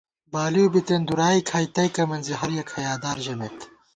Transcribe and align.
بالِؤ 0.33 0.65
بِتېن 0.73 1.01
دُرائےکھائی 1.07 1.67
تئیکہ 1.75 2.03
مِنزی 2.09 2.33
ہر 2.39 2.49
یَک 2.57 2.69
حیادار 2.75 3.17
ژَمېت 3.25 3.57